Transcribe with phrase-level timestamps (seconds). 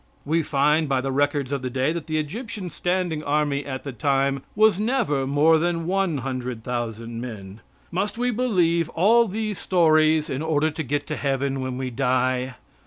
[0.25, 3.99] We find by the records of the day that the Egyptian standing army at that
[3.99, 7.61] time was never more than one hundred thousand men.
[7.91, 12.55] Must we believe all these stories in order to get to Heaven when we die?